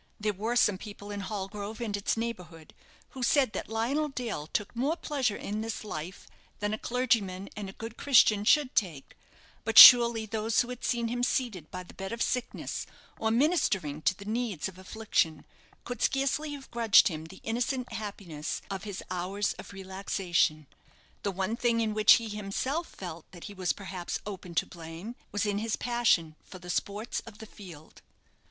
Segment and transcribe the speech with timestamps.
[0.19, 2.73] There were some people in Hallgrove and its neighbourhood
[3.09, 6.25] who said that Lionel Dale took more pleasure in this life
[6.57, 9.15] than a clergyman and a good Christian should take;
[9.63, 12.87] but surely those who had seen him seated by the bed of sickness,
[13.19, 15.45] or ministering to the needs of affliction,
[15.85, 20.65] could scarcely have grudged him the innocent happiness of his hours of relaxation.
[21.21, 25.13] The one thing in which he himself felt that he was perhaps open to blame,
[25.31, 28.01] was in his passion for the sports of the field.